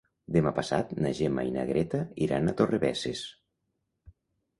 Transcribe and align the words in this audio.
Demà 0.35 0.51
passat 0.59 0.93
na 1.05 1.11
Gemma 1.19 1.43
i 1.49 1.53
na 1.57 1.65
Greta 1.71 1.99
iran 2.29 2.47
a 2.47 2.55
Torrebesses. 2.63 3.23